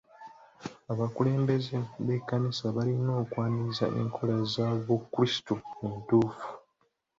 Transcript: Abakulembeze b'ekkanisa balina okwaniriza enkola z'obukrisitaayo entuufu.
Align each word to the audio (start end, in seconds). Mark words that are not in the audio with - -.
Abakulembeze 0.91 1.75
b'ekkanisa 2.05 2.65
balina 2.75 3.11
okwaniriza 3.21 3.85
enkola 3.99 4.35
z'obukrisitaayo 4.51 5.85
entuufu. 5.87 6.47